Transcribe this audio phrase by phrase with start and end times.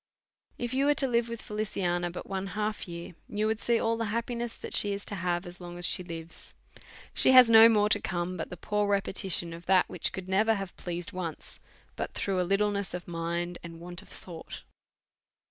[0.57, 3.97] If you was to live with Feliciana but one half year, you would see all
[3.97, 6.55] the happiness that she is to have as long as she lives.
[7.13, 10.55] She has no more to come, but the poor repetition of that which could never
[10.55, 11.59] have pleas ed once,
[11.95, 14.63] but through a littleness of mind, and want of thought.